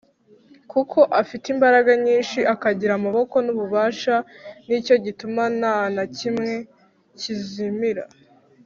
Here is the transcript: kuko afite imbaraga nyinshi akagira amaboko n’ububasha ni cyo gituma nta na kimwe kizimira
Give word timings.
kuko 0.71 0.99
afite 1.21 1.45
imbaraga 1.53 1.91
nyinshi 2.05 2.39
akagira 2.53 2.91
amaboko 2.95 3.35
n’ububasha 3.45 4.15
ni 4.67 4.77
cyo 4.85 4.95
gituma 5.05 5.43
nta 5.59 5.77
na 5.95 6.03
kimwe 6.17 6.51
kizimira 7.19 8.03